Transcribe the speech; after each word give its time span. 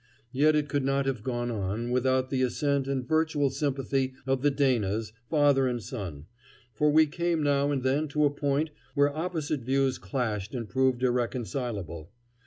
Yet 0.31 0.55
it 0.55 0.67
could 0.67 0.83
not 0.83 1.05
have 1.05 1.21
gone 1.21 1.51
on 1.51 1.91
without 1.91 2.31
the 2.31 2.41
assent 2.41 2.87
and 2.87 3.07
virtual 3.07 3.51
sympathy 3.51 4.15
of 4.25 4.41
the 4.41 4.49
Danas, 4.49 5.13
father 5.29 5.67
and 5.67 5.79
son; 5.79 6.25
for 6.73 6.89
we 6.89 7.05
came 7.05 7.43
now 7.43 7.69
and 7.69 7.83
then 7.83 8.07
to 8.07 8.25
a 8.25 8.31
point 8.31 8.71
where 8.95 9.15
opposite 9.15 9.61
views 9.61 9.99
clashed 9.99 10.55
and 10.55 10.67
proved 10.67 11.03
irreconcilable. 11.03 12.09